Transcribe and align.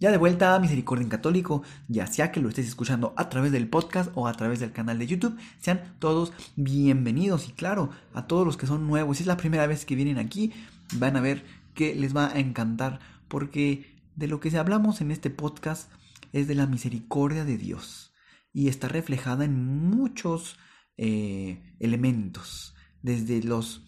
Ya 0.00 0.10
de 0.10 0.16
vuelta 0.16 0.54
a 0.54 0.58
Misericordia 0.58 1.02
en 1.02 1.10
Católico, 1.10 1.62
ya 1.86 2.06
sea 2.06 2.32
que 2.32 2.40
lo 2.40 2.48
estés 2.48 2.66
escuchando 2.66 3.12
a 3.18 3.28
través 3.28 3.52
del 3.52 3.68
podcast 3.68 4.10
o 4.14 4.26
a 4.26 4.32
través 4.32 4.58
del 4.58 4.72
canal 4.72 4.98
de 4.98 5.06
YouTube, 5.06 5.38
sean 5.58 5.94
todos 5.98 6.32
bienvenidos. 6.56 7.50
Y 7.50 7.52
claro, 7.52 7.90
a 8.14 8.26
todos 8.26 8.46
los 8.46 8.56
que 8.56 8.66
son 8.66 8.86
nuevos, 8.86 9.18
si 9.18 9.24
es 9.24 9.26
la 9.26 9.36
primera 9.36 9.66
vez 9.66 9.84
que 9.84 9.96
vienen 9.96 10.16
aquí, 10.16 10.54
van 10.94 11.18
a 11.18 11.20
ver 11.20 11.44
que 11.74 11.94
les 11.94 12.16
va 12.16 12.28
a 12.28 12.38
encantar 12.40 12.98
porque 13.28 13.94
de 14.16 14.26
lo 14.26 14.40
que 14.40 14.56
hablamos 14.56 15.02
en 15.02 15.10
este 15.10 15.28
podcast 15.28 15.92
es 16.32 16.48
de 16.48 16.54
la 16.54 16.66
misericordia 16.66 17.44
de 17.44 17.58
Dios 17.58 18.14
y 18.54 18.68
está 18.68 18.88
reflejada 18.88 19.44
en 19.44 19.62
muchos 19.90 20.56
eh, 20.96 21.74
elementos, 21.78 22.74
desde 23.02 23.42
los, 23.42 23.82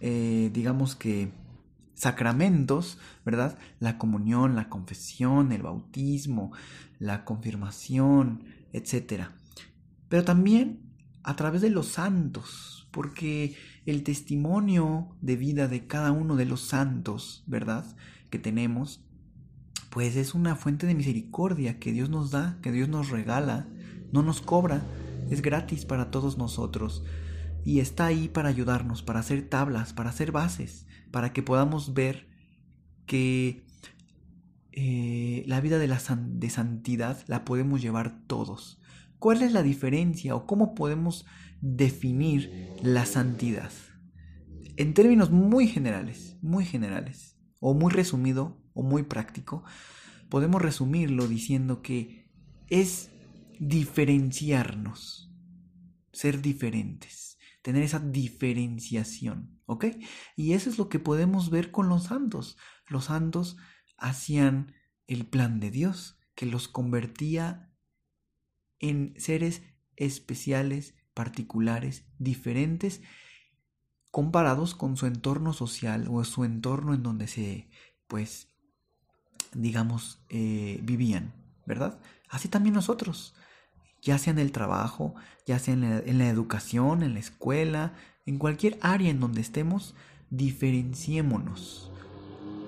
eh, 0.00 0.50
digamos 0.52 0.94
que, 0.94 1.32
sacramentos, 1.98 2.98
¿verdad? 3.24 3.58
La 3.80 3.98
comunión, 3.98 4.54
la 4.54 4.68
confesión, 4.68 5.50
el 5.50 5.62
bautismo, 5.62 6.52
la 7.00 7.24
confirmación, 7.24 8.44
etc. 8.72 9.24
Pero 10.08 10.24
también 10.24 10.80
a 11.24 11.34
través 11.34 11.60
de 11.60 11.70
los 11.70 11.88
santos, 11.88 12.88
porque 12.92 13.56
el 13.84 14.04
testimonio 14.04 15.08
de 15.20 15.36
vida 15.36 15.66
de 15.66 15.86
cada 15.86 16.12
uno 16.12 16.36
de 16.36 16.46
los 16.46 16.60
santos, 16.60 17.42
¿verdad? 17.46 17.84
Que 18.30 18.38
tenemos, 18.38 19.00
pues 19.90 20.14
es 20.14 20.34
una 20.34 20.54
fuente 20.54 20.86
de 20.86 20.94
misericordia 20.94 21.80
que 21.80 21.92
Dios 21.92 22.10
nos 22.10 22.30
da, 22.30 22.58
que 22.62 22.70
Dios 22.70 22.88
nos 22.88 23.10
regala, 23.10 23.66
no 24.12 24.22
nos 24.22 24.40
cobra, 24.40 24.82
es 25.30 25.42
gratis 25.42 25.84
para 25.84 26.12
todos 26.12 26.38
nosotros 26.38 27.02
y 27.64 27.80
está 27.80 28.06
ahí 28.06 28.28
para 28.28 28.48
ayudarnos, 28.48 29.02
para 29.02 29.20
hacer 29.20 29.48
tablas, 29.48 29.92
para 29.92 30.10
hacer 30.10 30.32
bases, 30.32 30.86
para 31.10 31.32
que 31.32 31.42
podamos 31.42 31.94
ver 31.94 32.28
que 33.06 33.64
eh, 34.72 35.42
la 35.46 35.60
vida 35.60 35.78
de, 35.78 35.88
la 35.88 36.00
de 36.16 36.50
santidad 36.50 37.24
la 37.26 37.44
podemos 37.44 37.82
llevar 37.82 38.26
todos. 38.26 38.80
¿Cuál 39.18 39.42
es 39.42 39.52
la 39.52 39.62
diferencia 39.62 40.36
o 40.36 40.46
cómo 40.46 40.74
podemos 40.74 41.26
definir 41.60 42.70
la 42.82 43.04
santidad? 43.04 43.72
En 44.76 44.94
términos 44.94 45.30
muy 45.30 45.66
generales, 45.66 46.36
muy 46.40 46.64
generales, 46.64 47.36
o 47.58 47.74
muy 47.74 47.92
resumido, 47.92 48.62
o 48.74 48.84
muy 48.84 49.02
práctico, 49.02 49.64
podemos 50.28 50.62
resumirlo 50.62 51.26
diciendo 51.26 51.82
que 51.82 52.30
es 52.68 53.10
diferenciarnos, 53.58 55.32
ser 56.12 56.40
diferentes 56.40 57.27
tener 57.62 57.82
esa 57.82 57.98
diferenciación, 57.98 59.60
¿ok? 59.66 59.86
Y 60.36 60.52
eso 60.52 60.70
es 60.70 60.78
lo 60.78 60.88
que 60.88 60.98
podemos 60.98 61.50
ver 61.50 61.70
con 61.70 61.88
los 61.88 62.04
santos. 62.04 62.56
Los 62.86 63.06
santos 63.06 63.56
hacían 63.96 64.74
el 65.06 65.26
plan 65.26 65.60
de 65.60 65.70
Dios, 65.70 66.18
que 66.34 66.46
los 66.46 66.68
convertía 66.68 67.72
en 68.78 69.14
seres 69.18 69.62
especiales, 69.96 70.94
particulares, 71.14 72.04
diferentes, 72.18 73.02
comparados 74.10 74.74
con 74.74 74.96
su 74.96 75.06
entorno 75.06 75.52
social 75.52 76.06
o 76.10 76.22
su 76.24 76.44
entorno 76.44 76.94
en 76.94 77.02
donde 77.02 77.26
se, 77.26 77.70
pues, 78.06 78.48
digamos, 79.52 80.22
eh, 80.28 80.78
vivían, 80.82 81.34
¿verdad? 81.66 82.00
Así 82.28 82.48
también 82.48 82.74
nosotros 82.74 83.34
ya 84.02 84.18
sea 84.18 84.32
en 84.32 84.38
el 84.38 84.52
trabajo, 84.52 85.14
ya 85.46 85.58
sea 85.58 85.74
en 85.74 86.18
la, 86.18 86.28
educación, 86.28 87.02
en 87.02 87.14
la 87.14 87.20
escuela, 87.20 87.94
en 88.26 88.38
cualquier 88.38 88.78
área 88.80 89.10
en 89.10 89.20
donde 89.20 89.40
estemos, 89.40 89.94
diferenciémonos. 90.30 91.90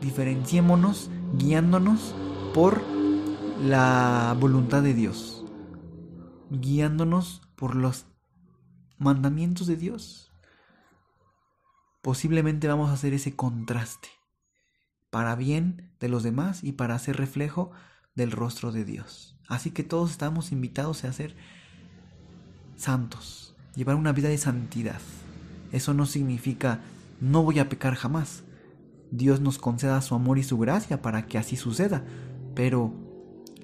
Diferenciémonos 0.01 1.11
guiándonos 1.35 2.15
por 2.55 2.83
la 3.63 4.35
voluntad 4.41 4.83
de 4.83 4.95
Dios, 4.95 5.45
guiándonos 6.51 7.43
por 7.55 7.77
los 7.77 8.07
mandamientos 8.99 9.67
de 9.67 9.77
Dios. 9.77 10.33
Posiblemente 12.03 12.67
vamos 12.67 12.89
a 12.89 12.95
hacer 12.95 13.13
ese 13.13 13.37
contraste 13.37 14.09
para 15.11 15.35
bien 15.35 15.93
de 16.01 16.09
los 16.09 16.23
demás 16.23 16.65
y 16.65 16.73
para 16.73 16.95
hacer 16.95 17.17
reflejo 17.17 17.73
del 18.15 18.31
rostro 18.31 18.73
de 18.73 18.85
Dios. 18.85 19.40
Así 19.51 19.73
que 19.73 19.83
todos 19.83 20.13
estamos 20.13 20.53
invitados 20.53 21.05
a 21.05 21.13
ser 21.13 21.35
santos, 22.77 23.57
llevar 23.75 23.97
una 23.97 24.13
vida 24.13 24.29
de 24.29 24.39
santidad. 24.39 25.01
Eso 25.73 25.93
no 25.93 26.07
significa 26.07 26.81
no 27.21 27.43
voy 27.43 27.59
a 27.59 27.69
pecar 27.69 27.97
jamás. 27.97 28.45
Dios 29.11 29.41
nos 29.41 29.59
conceda 29.59 30.01
su 30.03 30.15
amor 30.15 30.39
y 30.39 30.45
su 30.45 30.57
gracia 30.57 31.03
para 31.03 31.27
que 31.27 31.37
así 31.37 31.57
suceda. 31.57 32.05
Pero 32.55 32.95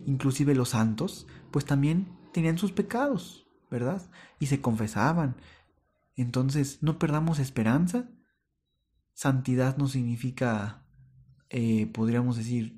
inclusive 0.06 0.56
los 0.56 0.70
santos, 0.70 1.28
pues 1.52 1.64
también 1.64 2.08
tenían 2.32 2.58
sus 2.58 2.72
pecados, 2.72 3.46
¿verdad? 3.70 4.02
Y 4.40 4.46
se 4.46 4.60
confesaban. 4.60 5.36
Entonces, 6.16 6.82
no 6.82 6.98
perdamos 6.98 7.38
esperanza. 7.38 8.10
Santidad 9.14 9.76
no 9.76 9.86
significa, 9.86 10.82
eh, 11.48 11.86
podríamos 11.94 12.36
decir, 12.36 12.75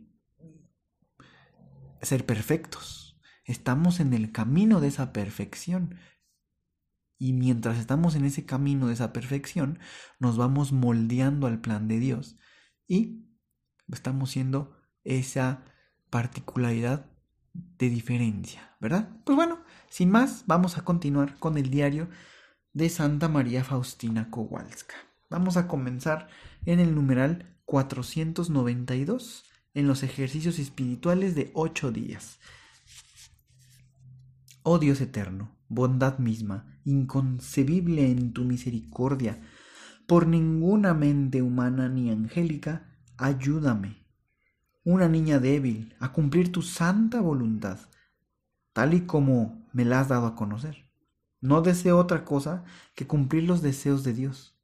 ser 2.03 2.27
perfectos. 2.27 3.21
Estamos 3.45 4.01
en 4.01 4.13
el 4.13 4.33
camino 4.33 4.81
de 4.81 4.89
esa 4.89 5.13
perfección. 5.13 5.99
Y 7.19 7.33
mientras 7.33 7.79
estamos 7.79 8.15
en 8.15 8.25
ese 8.25 8.45
camino 8.45 8.87
de 8.87 8.95
esa 8.95 9.13
perfección, 9.13 9.81
nos 10.21 10.37
vamos 10.37 10.73
moldeando 10.73 11.47
al 11.47 11.61
plan 11.61 11.89
de 11.89 11.99
Dios. 11.99 12.39
Y 12.87 13.25
estamos 13.93 14.31
siendo 14.31 14.77
esa 15.05 15.65
particularidad 16.11 17.07
de 17.55 17.91
diferencia, 17.91 18.77
¿verdad? 18.81 19.09
Pues 19.25 19.35
bueno, 19.35 19.61
sin 19.89 20.11
más, 20.11 20.45
vamos 20.47 20.79
a 20.79 20.85
continuar 20.85 21.39
con 21.39 21.59
el 21.59 21.71
diario 21.71 22.09
de 22.73 22.89
Santa 22.89 23.29
María 23.29 23.65
Faustina 23.65 24.31
Kowalska. 24.31 24.97
Vamos 25.31 25.57
a 25.57 25.67
comenzar 25.67 26.29
en 26.65 26.81
el 26.81 26.95
numeral 26.95 27.57
492 27.65 29.48
en 29.75 29.87
los 29.87 30.03
ejercicios 30.03 30.59
espirituales 30.59 31.35
de 31.35 31.51
ocho 31.55 31.93
días. 31.93 32.39
Oh 34.63 34.79
Dios 34.79 35.01
eterno, 35.01 35.57
bondad 35.69 36.19
misma, 36.19 36.81
inconcebible 36.85 38.11
en 38.11 38.33
tu 38.33 38.45
misericordia, 38.45 39.41
por 40.07 40.27
ninguna 40.27 40.95
mente 40.95 41.43
humana 41.43 41.89
ni 41.89 42.11
angélica, 42.11 42.97
ayúdame, 43.17 44.07
una 44.85 45.09
niña 45.09 45.39
débil, 45.39 45.95
a 46.01 46.13
cumplir 46.13 46.51
tu 46.51 46.63
santa 46.63 47.21
voluntad, 47.21 47.79
tal 48.73 48.95
y 48.95 49.03
como 49.03 49.69
me 49.73 49.85
la 49.85 50.01
has 50.01 50.09
dado 50.09 50.27
a 50.27 50.35
conocer. 50.35 50.91
No 51.41 51.61
deseo 51.63 51.99
otra 51.99 52.25
cosa 52.25 52.65
que 52.95 53.07
cumplir 53.07 53.45
los 53.45 53.63
deseos 53.63 54.03
de 54.03 54.13
Dios. 54.13 54.59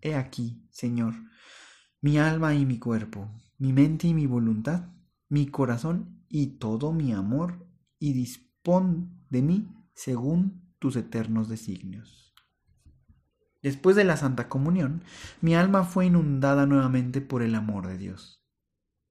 He 0.00 0.14
aquí, 0.14 0.66
Señor, 0.70 1.14
mi 2.00 2.18
alma 2.18 2.54
y 2.54 2.66
mi 2.66 2.78
cuerpo, 2.78 3.28
mi 3.62 3.72
mente 3.72 4.08
y 4.08 4.12
mi 4.12 4.26
voluntad, 4.26 4.88
mi 5.28 5.46
corazón 5.46 6.24
y 6.28 6.58
todo 6.58 6.92
mi 6.92 7.12
amor, 7.12 7.64
y 8.00 8.12
dispón 8.12 9.24
de 9.30 9.40
mí 9.40 9.68
según 9.94 10.74
tus 10.80 10.96
eternos 10.96 11.48
designios. 11.48 12.34
Después 13.62 13.94
de 13.94 14.02
la 14.02 14.16
Santa 14.16 14.48
Comunión, 14.48 15.04
mi 15.40 15.54
alma 15.54 15.84
fue 15.84 16.06
inundada 16.06 16.66
nuevamente 16.66 17.20
por 17.20 17.40
el 17.40 17.54
amor 17.54 17.86
de 17.86 17.98
Dios. 17.98 18.44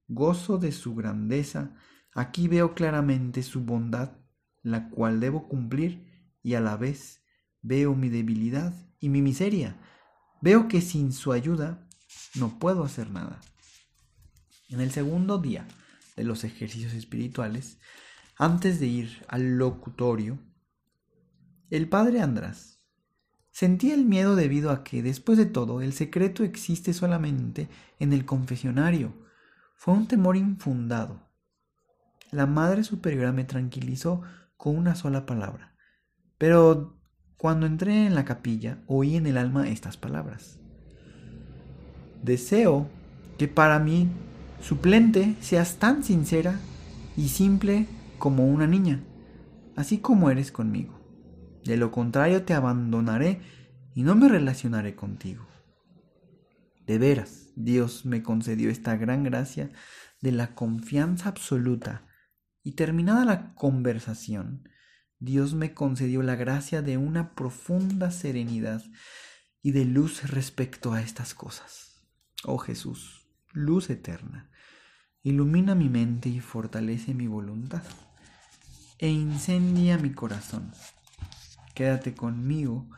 Gozo 0.06 0.58
de 0.58 0.72
su 0.72 0.94
grandeza, 0.94 1.74
aquí 2.14 2.46
veo 2.46 2.74
claramente 2.74 3.42
su 3.42 3.62
bondad, 3.62 4.18
la 4.60 4.90
cual 4.90 5.18
debo 5.18 5.48
cumplir, 5.48 6.28
y 6.42 6.56
a 6.56 6.60
la 6.60 6.76
vez 6.76 7.24
veo 7.62 7.94
mi 7.94 8.10
debilidad 8.10 8.74
y 9.00 9.08
mi 9.08 9.22
miseria. 9.22 9.80
Veo 10.42 10.68
que 10.68 10.82
sin 10.82 11.10
su 11.12 11.32
ayuda 11.32 11.88
no 12.34 12.58
puedo 12.58 12.84
hacer 12.84 13.10
nada. 13.10 13.40
En 14.72 14.80
el 14.80 14.90
segundo 14.90 15.36
día 15.36 15.66
de 16.16 16.24
los 16.24 16.44
ejercicios 16.44 16.94
espirituales, 16.94 17.78
antes 18.38 18.80
de 18.80 18.86
ir 18.86 19.22
al 19.28 19.58
locutorio, 19.58 20.38
el 21.68 21.90
padre 21.90 22.22
András 22.22 22.80
sentía 23.50 23.92
el 23.92 24.06
miedo 24.06 24.34
debido 24.34 24.70
a 24.70 24.82
que, 24.82 25.02
después 25.02 25.36
de 25.36 25.44
todo, 25.44 25.82
el 25.82 25.92
secreto 25.92 26.42
existe 26.42 26.94
solamente 26.94 27.68
en 27.98 28.14
el 28.14 28.24
confesionario. 28.24 29.12
Fue 29.74 29.92
un 29.92 30.08
temor 30.08 30.38
infundado. 30.38 31.28
La 32.30 32.46
Madre 32.46 32.82
Superiora 32.82 33.30
me 33.30 33.44
tranquilizó 33.44 34.22
con 34.56 34.78
una 34.78 34.94
sola 34.94 35.26
palabra. 35.26 35.76
Pero 36.38 36.98
cuando 37.36 37.66
entré 37.66 38.06
en 38.06 38.14
la 38.14 38.24
capilla, 38.24 38.82
oí 38.86 39.16
en 39.16 39.26
el 39.26 39.36
alma 39.36 39.68
estas 39.68 39.98
palabras. 39.98 40.58
Deseo 42.22 42.88
que 43.36 43.48
para 43.48 43.78
mí 43.78 44.08
suplente 44.62 45.36
seas 45.40 45.76
tan 45.76 46.02
sincera 46.02 46.58
y 47.16 47.28
simple 47.28 47.86
como 48.18 48.46
una 48.46 48.66
niña, 48.66 49.02
así 49.76 49.98
como 49.98 50.30
eres 50.30 50.52
conmigo. 50.52 50.98
De 51.64 51.76
lo 51.76 51.90
contrario 51.90 52.44
te 52.44 52.54
abandonaré 52.54 53.40
y 53.94 54.02
no 54.02 54.14
me 54.14 54.28
relacionaré 54.28 54.94
contigo. 54.94 55.46
De 56.86 56.98
veras, 56.98 57.50
Dios 57.54 58.06
me 58.06 58.22
concedió 58.22 58.70
esta 58.70 58.96
gran 58.96 59.22
gracia 59.22 59.70
de 60.20 60.32
la 60.32 60.54
confianza 60.54 61.28
absoluta 61.28 62.06
y 62.62 62.72
terminada 62.72 63.24
la 63.24 63.54
conversación, 63.54 64.68
Dios 65.22 65.54
me 65.54 65.72
concedió 65.72 66.20
la 66.22 66.34
gracia 66.34 66.82
de 66.82 66.96
una 66.96 67.36
profunda 67.36 68.10
serenidad 68.10 68.82
y 69.62 69.70
de 69.70 69.84
luz 69.84 70.28
respecto 70.28 70.92
a 70.92 71.00
estas 71.00 71.32
cosas. 71.32 72.02
Oh 72.42 72.58
Jesús, 72.58 73.21
luz 73.52 73.90
eterna, 73.90 74.50
ilumina 75.22 75.74
mi 75.74 75.88
mente 75.88 76.28
y 76.28 76.40
fortalece 76.40 77.14
mi 77.14 77.26
voluntad, 77.26 77.82
e 78.98 79.08
incendia 79.08 79.98
mi 79.98 80.12
corazón. 80.12 80.72
Quédate 81.74 82.14
conmigo 82.14 82.88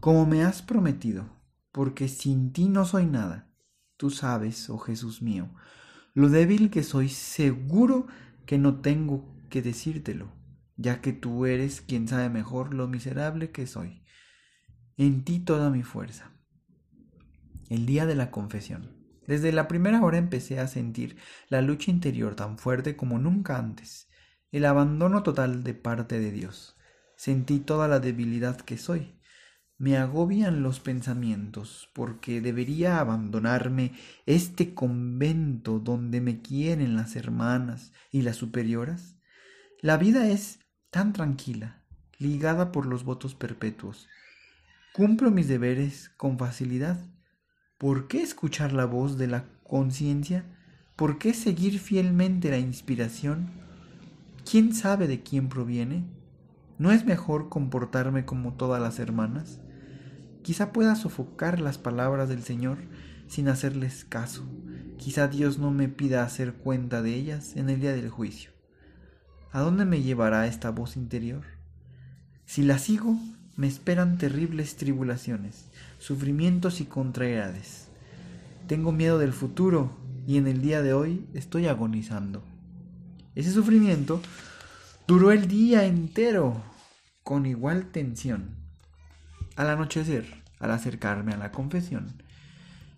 como 0.00 0.26
me 0.26 0.44
has 0.44 0.62
prometido, 0.62 1.28
porque 1.72 2.08
sin 2.08 2.52
ti 2.52 2.68
no 2.68 2.84
soy 2.84 3.06
nada. 3.06 3.50
Tú 3.96 4.10
sabes, 4.10 4.68
oh 4.68 4.78
Jesús 4.78 5.22
mío, 5.22 5.48
lo 6.14 6.28
débil 6.28 6.70
que 6.70 6.82
soy, 6.82 7.08
seguro 7.08 8.06
que 8.46 8.58
no 8.58 8.80
tengo 8.80 9.34
que 9.50 9.62
decírtelo, 9.62 10.32
ya 10.76 11.00
que 11.00 11.12
tú 11.12 11.46
eres 11.46 11.80
quien 11.80 12.08
sabe 12.08 12.28
mejor 12.28 12.74
lo 12.74 12.88
miserable 12.88 13.50
que 13.50 13.66
soy. 13.66 14.02
En 14.96 15.24
ti 15.24 15.40
toda 15.40 15.70
mi 15.70 15.82
fuerza. 15.82 16.32
El 17.68 17.86
día 17.86 18.06
de 18.06 18.14
la 18.14 18.30
confesión. 18.30 18.95
Desde 19.26 19.52
la 19.52 19.66
primera 19.66 20.02
hora 20.02 20.18
empecé 20.18 20.60
a 20.60 20.68
sentir 20.68 21.16
la 21.48 21.60
lucha 21.60 21.90
interior 21.90 22.36
tan 22.36 22.58
fuerte 22.58 22.96
como 22.96 23.18
nunca 23.18 23.58
antes, 23.58 24.08
el 24.52 24.64
abandono 24.64 25.22
total 25.22 25.64
de 25.64 25.74
parte 25.74 26.20
de 26.20 26.30
Dios. 26.30 26.76
Sentí 27.16 27.58
toda 27.58 27.88
la 27.88 27.98
debilidad 27.98 28.60
que 28.60 28.78
soy. 28.78 29.18
Me 29.78 29.96
agobian 29.98 30.62
los 30.62 30.80
pensamientos 30.80 31.90
porque 31.92 32.40
debería 32.40 32.98
abandonarme 33.00 33.92
este 34.24 34.74
convento 34.74 35.80
donde 35.80 36.20
me 36.20 36.40
quieren 36.40 36.96
las 36.96 37.16
hermanas 37.16 37.92
y 38.10 38.22
las 38.22 38.36
superioras. 38.36 39.16
La 39.82 39.96
vida 39.98 40.28
es 40.28 40.60
tan 40.90 41.12
tranquila, 41.12 41.82
ligada 42.18 42.72
por 42.72 42.86
los 42.86 43.04
votos 43.04 43.34
perpetuos. 43.34 44.08
Cumplo 44.94 45.30
mis 45.30 45.48
deberes 45.48 46.10
con 46.16 46.38
facilidad 46.38 46.98
¿Por 47.78 48.08
qué 48.08 48.22
escuchar 48.22 48.72
la 48.72 48.86
voz 48.86 49.18
de 49.18 49.26
la 49.26 49.44
conciencia? 49.62 50.46
¿Por 50.96 51.18
qué 51.18 51.34
seguir 51.34 51.78
fielmente 51.78 52.50
la 52.50 52.56
inspiración? 52.56 53.50
¿Quién 54.50 54.74
sabe 54.74 55.06
de 55.06 55.22
quién 55.22 55.50
proviene? 55.50 56.04
¿No 56.78 56.90
es 56.90 57.04
mejor 57.04 57.50
comportarme 57.50 58.24
como 58.24 58.54
todas 58.54 58.80
las 58.80 58.98
hermanas? 58.98 59.60
Quizá 60.42 60.72
pueda 60.72 60.96
sofocar 60.96 61.60
las 61.60 61.76
palabras 61.76 62.30
del 62.30 62.42
Señor 62.42 62.78
sin 63.26 63.46
hacerles 63.48 64.06
caso. 64.06 64.48
Quizá 64.96 65.28
Dios 65.28 65.58
no 65.58 65.70
me 65.70 65.88
pida 65.88 66.22
hacer 66.22 66.54
cuenta 66.54 67.02
de 67.02 67.14
ellas 67.14 67.56
en 67.56 67.68
el 67.68 67.80
día 67.80 67.92
del 67.92 68.08
juicio. 68.08 68.52
¿A 69.52 69.60
dónde 69.60 69.84
me 69.84 70.00
llevará 70.00 70.46
esta 70.46 70.70
voz 70.70 70.96
interior? 70.96 71.42
Si 72.46 72.62
la 72.62 72.78
sigo, 72.78 73.18
me 73.56 73.66
esperan 73.66 74.18
terribles 74.18 74.76
tribulaciones, 74.76 75.66
sufrimientos 75.98 76.80
y 76.80 76.84
contrariedades. 76.84 77.88
Tengo 78.66 78.92
miedo 78.92 79.18
del 79.18 79.32
futuro 79.32 79.96
y 80.26 80.36
en 80.36 80.46
el 80.46 80.60
día 80.60 80.82
de 80.82 80.92
hoy 80.92 81.26
estoy 81.32 81.66
agonizando. 81.66 82.42
Ese 83.34 83.52
sufrimiento 83.52 84.20
duró 85.06 85.32
el 85.32 85.48
día 85.48 85.84
entero 85.86 86.62
con 87.22 87.46
igual 87.46 87.86
tensión. 87.86 88.50
Al 89.56 89.70
anochecer, 89.70 90.26
al 90.58 90.70
acercarme 90.70 91.32
a 91.32 91.38
la 91.38 91.50
confesión, 91.50 92.22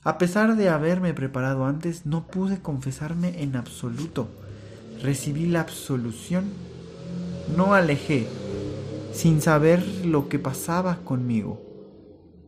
a 0.02 0.18
pesar 0.18 0.56
de 0.56 0.68
haberme 0.68 1.12
preparado 1.12 1.66
antes, 1.66 2.06
no 2.06 2.26
pude 2.26 2.60
confesarme 2.60 3.42
en 3.42 3.56
absoluto. 3.56 4.28
Recibí 5.02 5.46
la 5.46 5.60
absolución. 5.60 6.46
No 7.56 7.74
alejé 7.74 8.26
sin 9.18 9.42
saber 9.42 9.84
lo 10.06 10.28
que 10.28 10.38
pasaba 10.38 10.98
conmigo. 11.02 11.60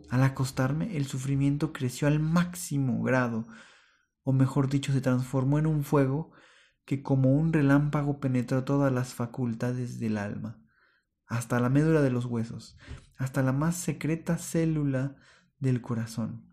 Al 0.08 0.22
acostarme, 0.22 0.96
el 0.96 1.04
sufrimiento 1.04 1.72
creció 1.72 2.06
al 2.06 2.20
máximo 2.20 3.02
grado, 3.02 3.44
o 4.22 4.32
mejor 4.32 4.68
dicho, 4.68 4.92
se 4.92 5.00
transformó 5.00 5.58
en 5.58 5.66
un 5.66 5.82
fuego 5.82 6.30
que 6.84 7.02
como 7.02 7.34
un 7.34 7.52
relámpago 7.52 8.20
penetró 8.20 8.62
todas 8.62 8.92
las 8.92 9.14
facultades 9.14 9.98
del 9.98 10.16
alma, 10.16 10.62
hasta 11.26 11.58
la 11.58 11.70
médula 11.70 12.02
de 12.02 12.12
los 12.12 12.24
huesos, 12.26 12.78
hasta 13.18 13.42
la 13.42 13.50
más 13.50 13.74
secreta 13.74 14.38
célula 14.38 15.16
del 15.58 15.82
corazón. 15.82 16.44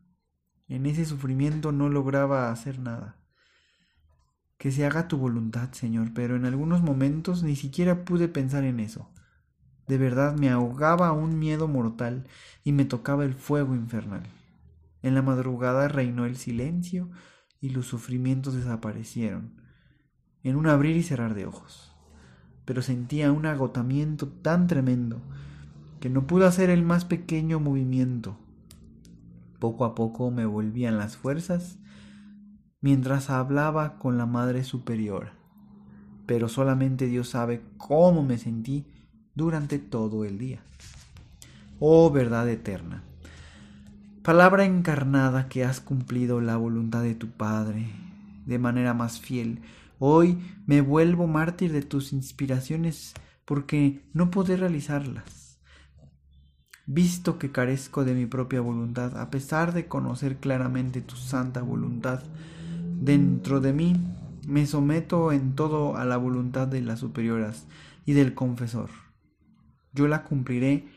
En 0.68 0.88
ese 0.88 1.06
sufrimiento 1.06 1.72
no 1.72 1.90
lograba 1.90 2.50
hacer 2.50 2.80
nada. 2.80 3.20
Que 4.58 4.72
se 4.72 4.84
haga 4.84 5.08
tu 5.08 5.20
voluntad, 5.20 5.74
Señor, 5.74 6.12
pero 6.16 6.36
en 6.36 6.46
algunos 6.46 6.82
momentos 6.82 7.44
ni 7.44 7.56
siquiera 7.56 8.04
pude 8.04 8.28
pensar 8.28 8.64
en 8.64 8.80
eso. 8.80 9.12
De 9.88 9.98
verdad 9.98 10.36
me 10.36 10.50
ahogaba 10.50 11.14
un 11.14 11.40
miedo 11.40 11.68
mortal 11.68 12.28
y 12.64 12.74
me 12.74 12.86
tocaba 12.86 13.24
el 13.24 13.34
fuego 13.34 13.74
infernal. 13.74 14.24
En 15.02 15.16
la 15.16 15.22
madrugada 15.22 15.88
reinó 15.88 16.26
el 16.26 16.36
silencio 16.36 17.10
y 17.62 17.70
los 17.70 17.86
sufrimientos 17.88 18.54
desaparecieron, 18.54 19.62
en 20.44 20.58
un 20.58 20.68
abrir 20.68 20.98
y 20.98 21.04
cerrar 21.04 21.34
de 21.34 21.46
ojos. 21.46 21.96
Pero 22.66 22.82
sentía 22.82 23.32
un 23.32 23.46
agotamiento 23.46 24.28
tan 24.28 24.68
tremendo 24.68 25.22
que 26.02 26.10
no 26.10 26.28
pude 26.28 26.46
hacer 26.46 26.70
el 26.70 26.84
más 26.84 27.06
pequeño 27.06 27.60
movimiento. 27.60 28.38
Poco 29.60 29.86
a 29.86 29.96
poco 29.96 30.30
me 30.32 30.46
volvían 30.46 30.98
las 30.98 31.16
fuerzas 31.16 31.80
mientras 32.82 33.30
hablaba 33.30 33.98
con 33.98 34.18
la 34.18 34.26
Madre 34.26 34.64
Superiora. 34.64 35.34
Pero 36.26 36.50
solamente 36.50 37.08
Dios 37.08 37.30
sabe 37.30 37.64
cómo 37.78 38.22
me 38.24 38.38
sentí 38.38 38.86
durante 39.38 39.78
todo 39.78 40.26
el 40.26 40.40
día. 40.40 40.60
Oh 41.80 42.10
verdad 42.10 42.50
eterna, 42.50 43.04
palabra 44.24 44.66
encarnada 44.66 45.48
que 45.48 45.64
has 45.64 45.80
cumplido 45.80 46.42
la 46.42 46.58
voluntad 46.58 47.04
de 47.04 47.14
tu 47.14 47.30
Padre 47.30 47.88
de 48.48 48.58
manera 48.58 48.96
más 48.96 49.20
fiel, 49.20 49.62
hoy 50.00 50.40
me 50.66 50.82
vuelvo 50.82 51.28
mártir 51.28 51.72
de 51.72 51.84
tus 51.84 52.14
inspiraciones 52.14 53.14
porque 53.46 54.02
no 54.12 54.32
podré 54.32 54.58
realizarlas. 54.58 55.60
Visto 56.88 57.38
que 57.38 57.52
carezco 57.52 58.06
de 58.06 58.16
mi 58.16 58.26
propia 58.26 58.62
voluntad, 58.62 59.20
a 59.20 59.30
pesar 59.30 59.74
de 59.74 59.88
conocer 59.88 60.38
claramente 60.38 61.02
tu 61.02 61.16
santa 61.16 61.62
voluntad, 61.62 62.24
dentro 63.02 63.60
de 63.60 63.74
mí 63.74 63.96
me 64.48 64.66
someto 64.66 65.32
en 65.32 65.54
todo 65.54 65.96
a 65.96 66.06
la 66.06 66.18
voluntad 66.18 66.68
de 66.68 66.82
las 66.82 67.02
superioras 67.02 67.68
y 68.06 68.14
del 68.14 68.34
confesor 68.34 68.90
yo 69.94 70.08
la 70.08 70.24
cumpliré 70.24 70.88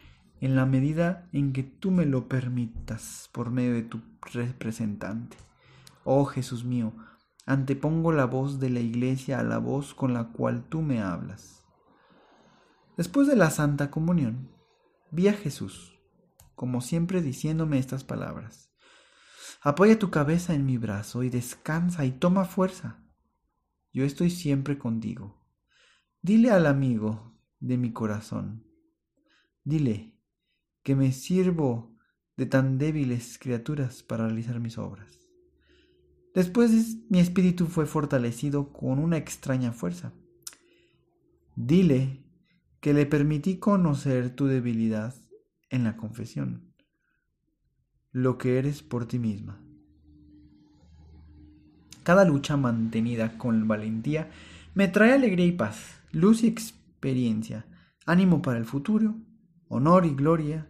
en 0.40 0.56
la 0.56 0.66
medida 0.66 1.28
en 1.32 1.52
que 1.52 1.62
tú 1.62 1.90
me 1.90 2.06
lo 2.06 2.28
permitas 2.28 3.28
por 3.32 3.50
medio 3.50 3.75
de 3.75 3.82
tu 3.82 4.00
representante. 4.32 5.37
Oh 6.04 6.25
Jesús 6.25 6.64
mío, 6.64 6.92
antepongo 7.47 8.12
la 8.12 8.25
voz 8.25 8.59
de 8.59 8.70
la 8.70 8.80
iglesia 8.80 9.38
a 9.38 9.42
la 9.42 9.59
voz 9.59 9.94
con 9.94 10.14
la 10.14 10.28
cual 10.28 10.64
tú 10.64 10.82
me 10.82 11.00
hablas. 11.00 11.64
Después 12.97 13.26
de 13.26 13.37
la 13.37 13.50
Santa 13.50 13.90
Comunión, 13.90 14.50
vi 15.11 15.28
a 15.28 15.32
Jesús, 15.32 15.99
como 16.54 16.80
siempre 16.80 17.23
diciéndome 17.23 17.78
estas 17.78 18.04
palabras. 18.04 18.70
Apoya 19.62 19.99
tu 19.99 20.11
cabeza 20.11 20.54
en 20.54 20.64
mi 20.64 20.78
brazo 20.78 21.23
y 21.23 21.28
descansa 21.28 22.06
y 22.06 22.12
toma 22.12 22.47
fuerza. 22.47 23.04
Yo 23.92 24.04
estoy 24.04 24.30
siempre 24.30 24.78
contigo. 24.78 25.38
Dile 26.23 26.50
al 26.50 26.66
amigo 26.66 27.38
de 27.59 27.76
mi 27.76 27.92
corazón, 27.92 28.70
Dile 29.64 30.14
que 30.83 30.97
me 30.97 31.12
sirvo 31.12 31.97
de 32.37 32.47
tan 32.47 32.79
débiles 32.79 33.38
criaturas 33.38 34.02
para 34.02 34.26
realizar 34.26 34.61
mis 34.61 34.79
obras. 34.79 35.21
Después 36.35 36.97
mi 37.09 37.19
espíritu 37.19 37.67
fue 37.67 37.87
fortalecido 37.87 38.73
con 38.73 38.99
una 38.99 39.17
extraña 39.17 39.73
fuerza. 39.73 40.12
Dile 41.57 42.25
que 42.81 42.95
le 42.95 43.05
permití 43.05 43.59
conocer 43.59 44.35
tu 44.35 44.47
debilidad 44.47 45.14
en 45.69 45.85
la 45.85 45.97
confesión, 45.97 46.73
lo 48.12 48.38
que 48.38 48.59
eres 48.59 48.83
por 48.83 49.07
ti 49.07 49.19
misma. 49.19 49.61
Cada 52.02 52.25
lucha 52.25 52.57
mantenida 52.57 53.37
con 53.37 53.69
valentía 53.69 54.31
me 54.75 54.88
trae 54.88 55.12
alegría 55.12 55.47
y 55.47 55.52
paz, 55.52 56.00
luz 56.12 56.43
y 56.43 56.47
experiencia, 56.47 57.67
ánimo 58.07 58.40
para 58.40 58.59
el 58.59 58.64
futuro, 58.64 59.17
honor 59.71 60.05
y 60.05 60.15
gloria 60.15 60.67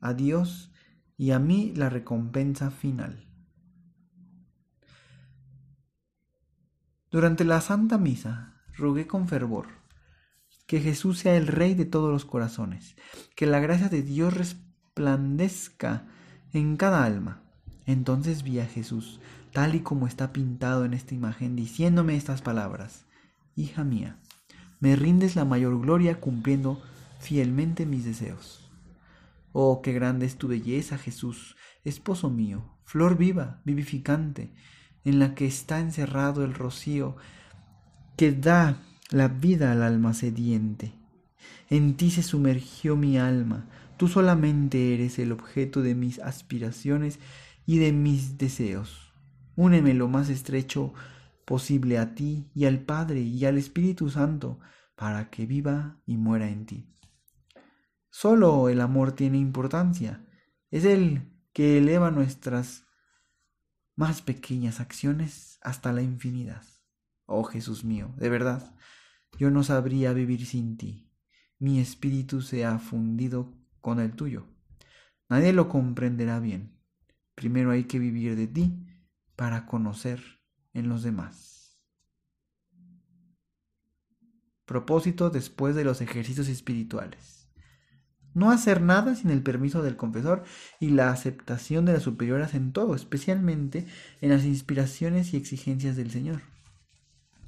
a 0.00 0.14
Dios 0.14 0.72
y 1.16 1.32
a 1.32 1.40
mí 1.40 1.72
la 1.74 1.90
recompensa 1.90 2.70
final. 2.70 3.26
Durante 7.10 7.44
la 7.44 7.60
Santa 7.60 7.98
Misa 7.98 8.54
rogué 8.76 9.08
con 9.08 9.26
fervor 9.26 9.66
que 10.66 10.80
Jesús 10.80 11.18
sea 11.18 11.36
el 11.36 11.48
Rey 11.48 11.74
de 11.74 11.84
todos 11.84 12.12
los 12.12 12.24
corazones, 12.24 12.94
que 13.34 13.46
la 13.46 13.58
gracia 13.58 13.88
de 13.88 14.02
Dios 14.02 14.34
resplandezca 14.34 16.06
en 16.52 16.76
cada 16.76 17.04
alma. 17.04 17.42
Entonces 17.86 18.44
vi 18.44 18.60
a 18.60 18.66
Jesús, 18.66 19.18
tal 19.52 19.74
y 19.74 19.80
como 19.80 20.06
está 20.06 20.32
pintado 20.32 20.84
en 20.84 20.94
esta 20.94 21.14
imagen, 21.14 21.56
diciéndome 21.56 22.16
estas 22.16 22.42
palabras, 22.42 23.06
Hija 23.56 23.82
mía, 23.82 24.18
me 24.78 24.94
rindes 24.94 25.34
la 25.34 25.44
mayor 25.44 25.80
gloria 25.80 26.20
cumpliendo 26.20 26.80
fielmente 27.18 27.86
mis 27.86 28.04
deseos. 28.04 28.70
Oh, 29.52 29.82
qué 29.82 29.92
grande 29.92 30.26
es 30.26 30.36
tu 30.36 30.48
belleza, 30.48 30.98
Jesús, 30.98 31.56
esposo 31.84 32.30
mío, 32.30 32.64
flor 32.84 33.16
viva, 33.16 33.60
vivificante, 33.64 34.52
en 35.04 35.18
la 35.18 35.34
que 35.34 35.46
está 35.46 35.80
encerrado 35.80 36.44
el 36.44 36.54
rocío 36.54 37.16
que 38.16 38.32
da 38.32 38.82
la 39.10 39.28
vida 39.28 39.72
al 39.72 39.82
alma 39.82 40.12
sediente. 40.12 40.92
En 41.70 41.96
ti 41.96 42.10
se 42.10 42.22
sumergió 42.22 42.96
mi 42.96 43.18
alma, 43.18 43.68
tú 43.96 44.08
solamente 44.08 44.94
eres 44.94 45.18
el 45.18 45.32
objeto 45.32 45.82
de 45.82 45.94
mis 45.94 46.18
aspiraciones 46.18 47.18
y 47.66 47.78
de 47.78 47.92
mis 47.92 48.38
deseos. 48.38 49.12
Úneme 49.56 49.94
lo 49.94 50.08
más 50.08 50.28
estrecho 50.28 50.94
posible 51.44 51.98
a 51.98 52.14
ti 52.14 52.46
y 52.54 52.66
al 52.66 52.80
Padre 52.80 53.20
y 53.20 53.44
al 53.44 53.58
Espíritu 53.58 54.10
Santo, 54.10 54.60
para 54.94 55.30
que 55.30 55.46
viva 55.46 55.96
y 56.06 56.16
muera 56.16 56.48
en 56.48 56.66
ti. 56.66 56.86
Solo 58.20 58.68
el 58.68 58.80
amor 58.80 59.12
tiene 59.12 59.38
importancia, 59.38 60.26
es 60.72 60.84
el 60.84 61.30
que 61.52 61.78
eleva 61.78 62.10
nuestras 62.10 62.84
más 63.94 64.22
pequeñas 64.22 64.80
acciones 64.80 65.60
hasta 65.62 65.92
la 65.92 66.02
infinidad. 66.02 66.64
Oh 67.26 67.44
Jesús 67.44 67.84
mío, 67.84 68.12
de 68.16 68.28
verdad, 68.28 68.74
yo 69.38 69.52
no 69.52 69.62
sabría 69.62 70.12
vivir 70.14 70.46
sin 70.46 70.76
ti. 70.76 71.08
Mi 71.60 71.78
espíritu 71.78 72.42
se 72.42 72.64
ha 72.64 72.80
fundido 72.80 73.54
con 73.80 74.00
el 74.00 74.16
tuyo. 74.16 74.48
Nadie 75.28 75.52
lo 75.52 75.68
comprenderá 75.68 76.40
bien. 76.40 76.76
Primero 77.36 77.70
hay 77.70 77.84
que 77.84 78.00
vivir 78.00 78.34
de 78.34 78.48
ti 78.48 78.84
para 79.36 79.64
conocer 79.64 80.20
en 80.72 80.88
los 80.88 81.04
demás. 81.04 81.80
Propósito 84.64 85.30
después 85.30 85.76
de 85.76 85.84
los 85.84 86.00
ejercicios 86.00 86.48
espirituales. 86.48 87.37
No 88.38 88.52
hacer 88.52 88.80
nada 88.82 89.16
sin 89.16 89.30
el 89.30 89.42
permiso 89.42 89.82
del 89.82 89.96
confesor 89.96 90.44
y 90.78 90.90
la 90.90 91.10
aceptación 91.10 91.84
de 91.84 91.94
las 91.94 92.04
superioras 92.04 92.54
en 92.54 92.72
todo, 92.72 92.94
especialmente 92.94 93.84
en 94.20 94.30
las 94.30 94.44
inspiraciones 94.44 95.34
y 95.34 95.36
exigencias 95.36 95.96
del 95.96 96.12
Señor. 96.12 96.42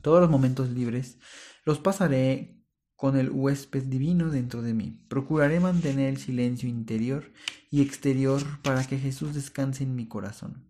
Todos 0.03 0.21
los 0.21 0.29
momentos 0.29 0.69
libres 0.71 1.17
los 1.65 1.79
pasaré 1.79 2.61
con 2.97 3.17
el 3.17 3.31
huésped 3.31 3.85
divino 3.85 4.31
dentro 4.31 4.63
de 4.63 4.75
mí. 4.75 5.01
Procuraré 5.07 5.61
mantener 5.61 6.09
el 6.09 6.17
silencio 6.17 6.69
interior 6.69 7.31
y 7.71 7.83
exterior 7.83 8.43
para 8.63 8.85
que 8.85 8.99
Jesús 8.99 9.33
descanse 9.33 9.85
en 9.85 9.95
mi 9.95 10.09
corazón. 10.09 10.67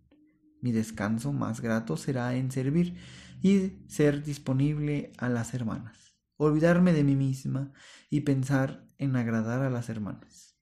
Mi 0.61 0.71
descanso 0.71 1.33
más 1.33 1.61
grato 1.61 1.97
será 1.97 2.35
en 2.35 2.51
servir 2.51 2.95
y 3.41 3.71
ser 3.87 4.23
disponible 4.23 5.13
a 5.17 5.29
las 5.29 5.55
hermanas. 5.55 6.10
Olvidarme 6.43 6.91
de 6.91 7.03
mí 7.03 7.15
misma 7.15 7.71
y 8.09 8.21
pensar 8.21 8.83
en 8.97 9.15
agradar 9.15 9.61
a 9.61 9.69
las 9.69 9.89
hermanas. 9.89 10.55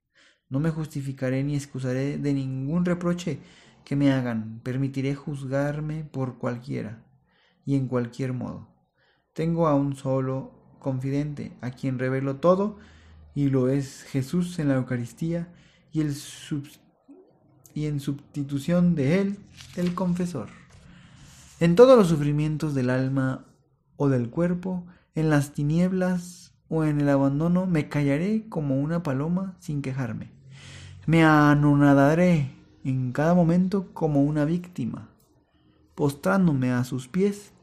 No 0.50 0.60
me 0.60 0.72
justificaré 0.72 1.42
ni 1.42 1.56
excusaré 1.56 2.18
de 2.18 2.34
ningún 2.34 2.84
reproche 2.84 3.40
que 3.86 3.96
me 3.96 4.12
hagan. 4.12 4.60
Permitiré 4.62 5.16
juzgarme 5.16 6.04
por 6.04 6.38
cualquiera 6.38 7.06
y 7.66 7.78
en 7.78 7.88
cualquier 7.88 8.34
modo. 8.34 8.68
Tengo 9.32 9.70
a 9.70 9.76
un 9.76 9.96
solo 9.96 10.52
confidente, 10.80 11.54
a 11.62 11.72
quien 11.72 11.98
revelo 11.98 12.36
todo, 12.42 12.78
y 13.34 13.48
lo 13.48 13.70
es 13.70 14.04
Jesús 14.04 14.60
en 14.60 14.68
la 14.68 14.76
Eucaristía 14.76 15.48
y, 15.94 16.02
el 16.02 16.14
y 17.74 17.86
en 17.86 18.02
sustitución 18.02 18.96
de 18.96 19.22
él, 19.22 19.38
el 19.78 19.96
confesor. 19.96 20.50
En 21.62 21.78
todos 21.78 21.98
los 21.98 22.10
sufrimientos 22.10 22.76
del 22.76 22.90
alma 22.90 23.46
o 23.96 24.10
del 24.10 24.30
cuerpo, 24.30 24.86
en 25.16 25.30
las 25.30 25.54
tinieblas 25.54 26.54
o 26.70 26.84
en 26.84 27.02
el 27.02 27.10
abandono 27.10 27.66
me 27.66 27.90
callaré 27.90 28.48
como 28.50 28.80
una 28.80 29.04
paloma 29.04 29.56
sin 29.60 29.82
quejarme. 29.82 30.32
Me 31.06 31.24
anonadaré 31.24 32.52
en 32.84 33.12
cada 33.12 33.34
momento 33.34 33.94
como 33.94 34.24
una 34.24 34.46
víctima, 34.46 35.10
postrándome 35.96 36.72
a 36.72 36.84
sus 36.84 37.08
pies 37.08 37.54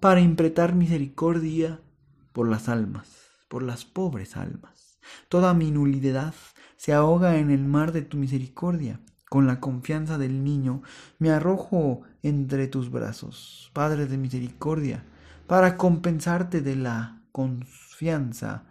para 0.00 0.20
impretar 0.20 0.74
misericordia 0.74 1.80
por 2.32 2.48
las 2.48 2.68
almas, 2.68 3.08
por 3.48 3.62
las 3.62 3.84
pobres 3.84 4.36
almas. 4.36 4.98
Toda 5.28 5.54
mi 5.54 5.70
nulidad 5.70 6.34
se 6.76 6.92
ahoga 6.92 7.38
en 7.38 7.50
el 7.50 7.64
mar 7.64 7.92
de 7.92 8.02
tu 8.02 8.16
misericordia. 8.16 9.00
Con 9.28 9.46
la 9.46 9.60
confianza 9.60 10.18
del 10.18 10.44
niño 10.44 10.82
me 11.18 11.30
arrojo 11.30 12.02
entre 12.22 12.68
tus 12.68 12.90
brazos, 12.90 13.70
Padre 13.72 14.06
de 14.06 14.18
misericordia, 14.18 15.04
para 15.52 15.76
compensarte 15.76 16.62
de 16.62 16.76
la 16.76 17.20
confianza 17.30 18.62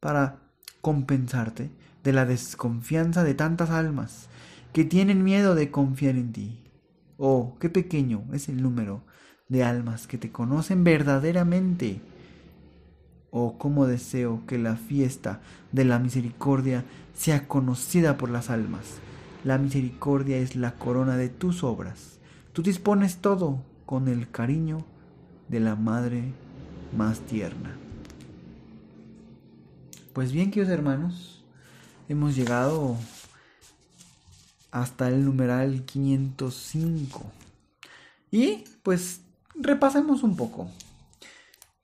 para 0.00 0.38
compensarte 0.80 1.70
de 2.02 2.14
la 2.14 2.24
desconfianza 2.24 3.24
de 3.24 3.34
tantas 3.34 3.68
almas 3.68 4.30
que 4.72 4.84
tienen 4.84 5.22
miedo 5.22 5.54
de 5.54 5.70
confiar 5.70 6.14
en 6.14 6.32
ti. 6.32 6.64
Oh, 7.18 7.58
qué 7.60 7.68
pequeño 7.68 8.24
es 8.32 8.48
el 8.48 8.62
número 8.62 9.02
de 9.50 9.64
almas 9.64 10.06
que 10.06 10.16
te 10.16 10.32
conocen 10.32 10.82
verdaderamente. 10.82 12.00
Oh, 13.30 13.58
cómo 13.58 13.86
deseo 13.86 14.40
que 14.46 14.56
la 14.56 14.76
fiesta 14.76 15.42
de 15.72 15.84
la 15.84 15.98
misericordia 15.98 16.86
sea 17.12 17.48
conocida 17.48 18.16
por 18.16 18.30
las 18.30 18.48
almas. 18.48 18.86
La 19.44 19.58
misericordia 19.58 20.38
es 20.38 20.56
la 20.56 20.76
corona 20.76 21.18
de 21.18 21.28
tus 21.28 21.62
obras. 21.62 22.18
Tú 22.54 22.62
dispones 22.62 23.18
todo 23.18 23.62
con 23.84 24.08
el 24.08 24.30
cariño 24.30 24.86
de 25.50 25.58
la 25.58 25.74
madre 25.74 26.32
más 26.96 27.18
tierna. 27.20 27.76
Pues 30.12 30.30
bien, 30.32 30.50
queridos 30.50 30.72
hermanos, 30.72 31.44
hemos 32.08 32.36
llegado 32.36 32.96
hasta 34.70 35.08
el 35.08 35.24
numeral 35.24 35.84
505. 35.84 37.32
Y 38.30 38.64
pues 38.84 39.22
repasemos 39.56 40.22
un 40.22 40.36
poco. 40.36 40.70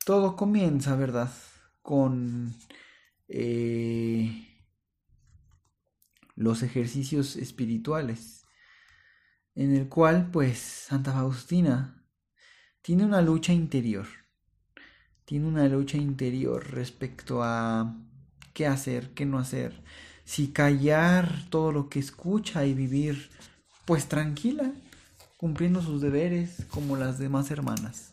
Todo 0.04 0.37
comienza, 0.37 0.94
¿verdad? 0.94 1.32
Con 1.82 2.54
eh, 3.26 4.46
los 6.37 6.62
ejercicios 6.62 7.35
espirituales, 7.35 8.44
en 9.56 9.75
el 9.75 9.88
cual 9.88 10.30
pues 10.30 10.58
Santa 10.58 11.12
Faustina 11.12 12.05
tiene 12.87 13.05
una 13.05 13.21
lucha 13.21 13.52
interior. 13.52 14.07
Tiene 15.25 15.49
una 15.49 15.66
lucha 15.66 15.97
interior 15.97 16.71
respecto 16.71 17.43
a 17.43 17.97
qué 18.55 18.69
hacer, 18.69 19.11
qué 19.11 19.26
no 19.26 19.40
hacer, 19.40 19.83
si 20.25 20.52
callar 20.52 21.47
todo 21.50 21.73
lo 21.73 21.88
que 21.88 21.99
escucha 21.99 22.64
y 22.64 22.75
vivir 22.75 23.28
pues 23.87 24.07
tranquila, 24.07 24.71
cumpliendo 25.37 25.83
sus 25.83 26.00
deberes 26.00 26.64
como 26.71 26.97
las 26.97 27.19
demás 27.19 27.50
hermanas. 27.50 28.12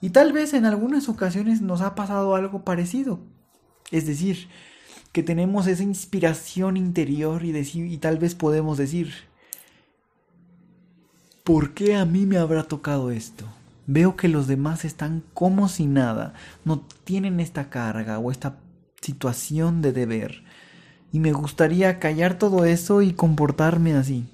Y 0.00 0.10
tal 0.10 0.32
vez 0.32 0.54
en 0.54 0.66
algunas 0.66 1.08
ocasiones 1.08 1.60
nos 1.60 1.80
ha 1.80 1.96
pasado 1.96 2.36
algo 2.36 2.62
parecido, 2.62 3.18
es 3.90 4.06
decir, 4.06 4.46
que 5.10 5.24
tenemos 5.24 5.66
esa 5.66 5.82
inspiración 5.82 6.76
interior 6.76 7.44
y, 7.44 7.50
decir, 7.50 7.86
y 7.86 7.98
tal 7.98 8.18
vez 8.18 8.36
podemos 8.36 8.78
decir, 8.78 9.12
¿por 11.42 11.74
qué 11.74 11.96
a 11.96 12.04
mí 12.04 12.24
me 12.24 12.38
habrá 12.38 12.62
tocado 12.62 13.10
esto? 13.10 13.46
Veo 13.86 14.16
que 14.16 14.28
los 14.28 14.46
demás 14.46 14.84
están 14.84 15.22
como 15.34 15.68
si 15.68 15.86
nada, 15.86 16.34
no 16.64 16.80
tienen 17.04 17.40
esta 17.40 17.68
carga 17.70 18.18
o 18.18 18.30
esta 18.30 18.58
situación 19.00 19.82
de 19.82 19.92
deber. 19.92 20.44
Y 21.12 21.20
me 21.20 21.32
gustaría 21.32 21.98
callar 21.98 22.38
todo 22.38 22.64
eso 22.64 23.02
y 23.02 23.12
comportarme 23.12 23.94
así. 23.94 24.28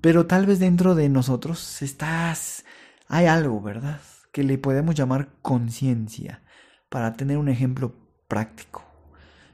Pero 0.00 0.26
tal 0.26 0.46
vez 0.46 0.58
dentro 0.58 0.94
de 0.94 1.08
nosotros 1.08 1.82
estás... 1.82 2.64
hay 3.08 3.26
algo, 3.26 3.60
¿verdad? 3.60 4.00
Que 4.32 4.42
le 4.42 4.58
podemos 4.58 4.94
llamar 4.94 5.28
conciencia, 5.42 6.42
para 6.88 7.12
tener 7.14 7.36
un 7.36 7.48
ejemplo 7.48 7.94
práctico. 8.26 8.84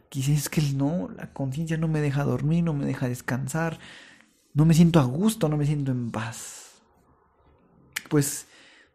Quizás 0.09 0.49
que 0.49 0.63
no, 0.75 1.09
la 1.17 1.33
conciencia 1.33 1.77
no 1.77 1.89
me 1.89 2.01
deja 2.01 2.23
dormir, 2.25 2.63
no 2.63 2.73
me 2.73 2.87
deja 2.87 3.09
descansar, 3.09 3.79
no 4.53 4.65
me 4.65 4.75
siento 4.75 5.01
a 5.01 5.05
gusto, 5.05 5.49
no 5.49 5.57
me 5.57 5.67
siento 5.67 5.91
en 5.91 6.11
paz. 6.11 6.64
Pues 8.09 8.47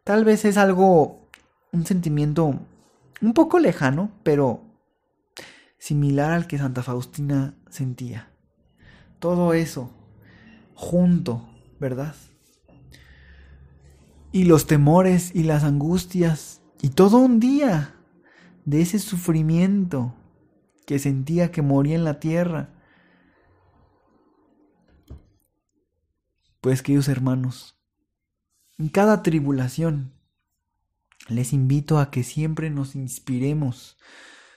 tal 0.04 0.24
vez 0.24 0.44
es 0.44 0.56
algo 0.56 1.28
un 1.72 1.86
sentimiento 1.86 2.58
un 3.20 3.34
poco 3.34 3.58
lejano, 3.58 4.10
pero 4.22 4.62
similar 5.78 6.32
al 6.32 6.46
que 6.46 6.58
Santa 6.58 6.82
Faustina 6.82 7.54
sentía. 7.68 8.30
Todo 9.18 9.54
eso 9.54 9.90
junto, 10.74 11.48
¿verdad? 11.78 12.14
Y 14.32 14.44
los 14.44 14.66
temores 14.66 15.34
y 15.34 15.42
las 15.42 15.64
angustias 15.64 16.62
y 16.80 16.90
todo 16.90 17.18
un 17.18 17.40
día 17.40 17.96
de 18.64 18.80
ese 18.80 18.98
sufrimiento 18.98 20.14
que 20.86 20.98
sentía 20.98 21.50
que 21.50 21.62
moría 21.62 21.96
en 21.96 22.04
la 22.04 22.20
tierra. 22.20 22.70
Pues 26.60 26.82
queridos 26.82 27.08
hermanos, 27.08 27.79
en 28.80 28.88
cada 28.88 29.22
tribulación 29.22 30.14
les 31.28 31.52
invito 31.52 31.98
a 31.98 32.10
que 32.10 32.22
siempre 32.22 32.70
nos 32.70 32.94
inspiremos 32.94 33.98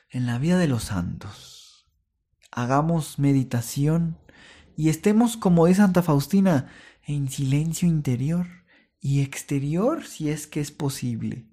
en 0.10 0.26
la 0.26 0.40
vida 0.40 0.58
de 0.58 0.70
los 0.70 0.86
santos. 0.86 1.90
Hagamos 2.50 3.20
meditación 3.20 4.18
y 4.78 4.88
estemos 4.88 5.36
como 5.36 5.68
es 5.68 5.76
Santa 5.76 6.02
Faustina, 6.02 6.70
en 7.06 7.30
silencio 7.30 7.86
interior 7.86 8.48
y 9.02 9.20
exterior 9.20 10.06
si 10.06 10.30
es 10.30 10.48
que 10.48 10.62
es 10.62 10.72
posible. 10.72 11.46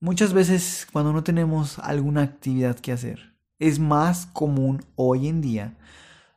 Muchas 0.00 0.34
veces 0.34 0.86
cuando 0.92 1.14
no 1.14 1.24
tenemos 1.24 1.78
alguna 1.78 2.20
actividad 2.20 2.78
que 2.78 2.92
hacer, 2.92 3.38
es 3.58 3.78
más 3.78 4.26
común 4.26 4.84
hoy 4.96 5.28
en 5.28 5.40
día, 5.40 5.78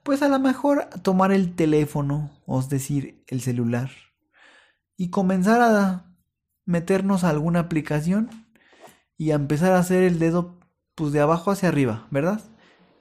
pues 0.04 0.22
a 0.22 0.30
lo 0.30 0.40
mejor 0.40 0.90
tomar 1.02 1.34
el 1.34 1.54
teléfono, 1.54 2.32
o 2.46 2.62
es 2.62 2.70
decir, 2.70 3.26
el 3.28 3.42
celular, 3.42 3.92
y 4.98 5.10
comenzar 5.10 5.62
a 5.62 6.12
meternos 6.66 7.24
a 7.24 7.30
alguna 7.30 7.62
aplicación 7.62 8.30
y 9.18 9.32
a 9.32 9.36
empezar 9.36 9.72
a 9.72 9.80
hacer 9.80 10.04
el 10.04 10.20
dedo 10.20 10.60
pues 10.96 11.14
de 11.14 11.22
abajo 11.22 11.52
hacia 11.52 11.70
arriba, 11.70 12.08
¿verdad? 12.12 12.42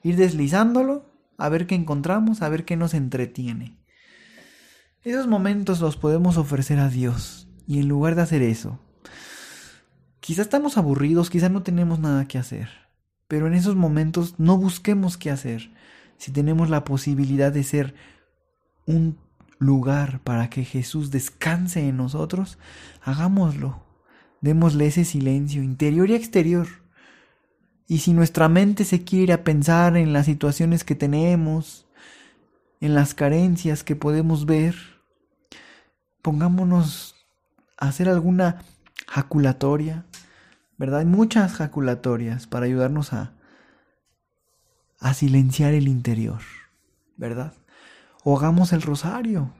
Ir 0.03 0.15
deslizándolo 0.15 1.11
a 1.37 1.49
ver 1.49 1.67
qué 1.67 1.75
encontramos, 1.75 2.41
a 2.41 2.49
ver 2.49 2.63
qué 2.63 2.77
nos 2.77 2.93
entretiene. 2.93 3.77
Esos 5.03 5.27
momentos 5.27 5.81
los 5.81 5.97
podemos 5.97 6.37
ofrecer 6.37 6.79
a 6.79 6.89
Dios 6.89 7.47
y 7.67 7.79
en 7.79 7.87
lugar 7.87 8.15
de 8.15 8.21
hacer 8.21 8.41
eso, 8.41 8.79
Quizá 10.27 10.41
estamos 10.41 10.77
aburridos, 10.77 11.29
quizá 11.29 11.47
no 11.47 11.63
tenemos 11.63 11.99
nada 11.99 12.27
que 12.27 12.37
hacer, 12.37 12.67
pero 13.29 13.47
en 13.47 13.53
esos 13.53 13.77
momentos 13.77 14.35
no 14.37 14.57
busquemos 14.57 15.15
qué 15.15 15.31
hacer. 15.31 15.71
Si 16.17 16.33
tenemos 16.33 16.69
la 16.69 16.83
posibilidad 16.83 17.49
de 17.49 17.63
ser 17.63 17.95
un 18.85 19.17
lugar 19.59 20.19
para 20.21 20.49
que 20.49 20.63
Jesús 20.63 21.11
descanse 21.11 21.87
en 21.87 21.97
nosotros, 21.97 22.57
hagámoslo. 23.01 23.83
Démosle 24.41 24.87
ese 24.87 25.03
silencio 25.03 25.63
interior 25.63 26.09
y 26.09 26.15
exterior. 26.15 26.67
Y 27.87 27.99
si 27.99 28.13
nuestra 28.13 28.49
mente 28.49 28.85
se 28.85 29.03
quiere 29.03 29.33
a 29.33 29.43
pensar 29.43 29.97
en 29.97 30.13
las 30.13 30.25
situaciones 30.25 30.83
que 30.83 30.95
tenemos, 30.95 31.87
en 32.81 32.93
las 32.93 33.13
carencias 33.13 33.83
que 33.83 33.95
podemos 33.95 34.45
ver, 34.45 34.75
pongámonos 36.21 37.15
a 37.77 37.87
hacer 37.87 38.09
alguna 38.09 38.61
jaculatoria, 39.07 40.05
¿verdad? 40.77 40.99
Hay 40.99 41.05
muchas 41.05 41.53
jaculatorias 41.53 42.45
para 42.45 42.65
ayudarnos 42.65 43.13
a, 43.13 43.33
a 44.99 45.13
silenciar 45.13 45.73
el 45.73 45.87
interior, 45.87 46.41
¿verdad? 47.15 47.53
O 48.29 48.35
hagamos 48.35 48.73
el 48.73 48.81
rosario. 48.81 49.53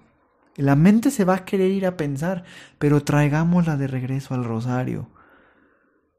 La 0.57 0.75
mente 0.75 1.09
se 1.09 1.23
va 1.23 1.35
a 1.35 1.45
querer 1.45 1.71
ir 1.71 1.85
a 1.85 1.95
pensar, 1.95 2.43
pero 2.79 3.01
traigámosla 3.01 3.77
de 3.77 3.87
regreso 3.87 4.33
al 4.33 4.43
rosario 4.43 5.07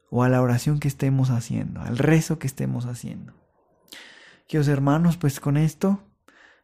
o 0.08 0.22
a 0.22 0.30
la 0.30 0.40
oración 0.40 0.80
que 0.80 0.88
estemos 0.88 1.28
haciendo, 1.28 1.82
al 1.82 1.98
rezo 1.98 2.38
que 2.38 2.46
estemos 2.46 2.86
haciendo. 2.86 3.34
Queridos 4.46 4.68
hermanos, 4.68 5.18
pues 5.18 5.40
con 5.40 5.58
esto, 5.58 6.02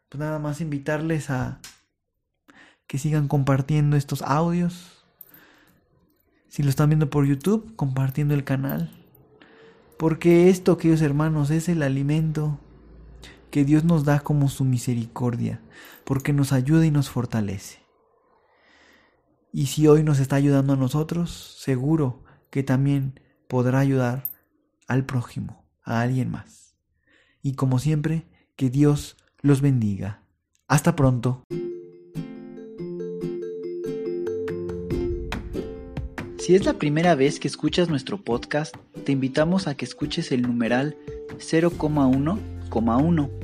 pues 0.09 0.19
nada 0.19 0.39
más 0.39 0.63
invitarles 0.63 1.29
a 1.29 1.61
que 2.87 2.97
sigan 2.97 3.29
compartiendo 3.29 3.99
estos 3.99 4.23
audios, 4.23 5.05
si 6.49 6.63
lo 6.63 6.71
están 6.71 6.89
viendo 6.89 7.11
por 7.11 7.27
YouTube, 7.27 7.77
compartiendo 7.77 8.33
el 8.33 8.45
canal. 8.45 8.91
Porque 9.99 10.49
esto, 10.49 10.79
queridos 10.79 11.03
hermanos, 11.03 11.51
es 11.51 11.69
el 11.69 11.83
alimento 11.83 12.59
que 13.55 13.65
Dios 13.65 13.85
nos 13.85 14.05
da 14.05 14.19
como 14.19 14.49
su 14.49 14.65
misericordia, 14.65 15.61
porque 16.03 16.33
nos 16.33 16.53
ayuda 16.53 16.87
y 16.87 16.91
nos 16.91 17.09
fortalece. 17.09 17.79
Y 19.53 19.67
si 19.67 19.87
hoy 19.87 20.03
nos 20.03 20.19
está 20.19 20.35
ayudando 20.35 20.73
a 20.73 20.77
nosotros, 20.77 21.57
seguro 21.61 22.25
que 22.51 22.65
también 22.65 23.21
podrá 23.47 23.79
ayudar 23.79 24.25
al 24.89 25.07
prójimo, 25.07 25.65
a 25.85 26.01
alguien 26.01 26.33
más. 26.33 26.75
Y 27.43 27.53
como 27.53 27.79
siempre, 27.79 28.27
que 28.57 28.71
Dios 28.71 29.17
los 29.41 29.61
bendiga. 29.61 30.25
Hasta 30.67 30.97
pronto. 30.97 31.45
Si 36.41 36.57
es 36.57 36.65
la 36.65 36.75
primera 36.75 37.15
vez 37.15 37.39
que 37.39 37.47
escuchas 37.47 37.89
nuestro 37.89 38.21
podcast, 38.21 38.75
te 39.05 39.13
invitamos 39.13 39.69
a 39.69 39.77
que 39.77 39.85
escuches 39.85 40.33
el 40.33 40.43
numeral 40.43 40.97
0,1,1, 41.39 43.44